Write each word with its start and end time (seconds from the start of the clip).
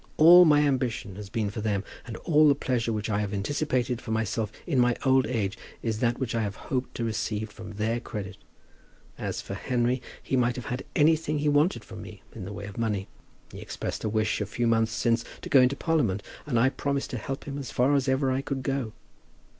All 0.17 0.45
my 0.45 0.61
ambition 0.61 1.15
has 1.17 1.29
been 1.29 1.51
for 1.51 1.61
them, 1.61 1.83
and 2.07 2.17
all 2.25 2.47
the 2.47 2.55
pleasure 2.55 2.91
which 2.91 3.07
I 3.07 3.19
have 3.19 3.35
anticipated 3.35 4.01
for 4.01 4.09
myself 4.09 4.51
in 4.65 4.79
my 4.79 4.95
old 5.05 5.27
age 5.27 5.59
is 5.83 5.99
that 5.99 6.17
which 6.17 6.33
I 6.33 6.41
have 6.41 6.55
hoped 6.55 6.95
to 6.95 7.03
receive 7.03 7.51
from 7.51 7.73
their 7.73 7.99
credit. 7.99 8.37
As 9.19 9.41
for 9.41 9.53
Henry, 9.53 10.01
he 10.23 10.35
might 10.35 10.55
have 10.55 10.65
had 10.65 10.85
anything 10.95 11.37
he 11.37 11.49
wanted 11.49 11.85
from 11.85 12.01
me 12.01 12.23
in 12.33 12.45
the 12.45 12.51
way 12.51 12.65
of 12.65 12.79
money. 12.79 13.09
He 13.51 13.59
expressed 13.59 14.03
a 14.03 14.09
wish, 14.09 14.41
a 14.41 14.47
few 14.47 14.65
months 14.65 14.91
since, 14.91 15.23
to 15.43 15.49
go 15.49 15.61
into 15.61 15.75
Parliament, 15.75 16.23
and 16.47 16.57
I 16.57 16.69
promised 16.69 17.11
to 17.11 17.19
help 17.19 17.43
him 17.43 17.59
as 17.59 17.69
far 17.69 17.93
as 17.93 18.07
ever 18.07 18.31
I 18.31 18.41
could 18.41 18.63
go. 18.63 18.93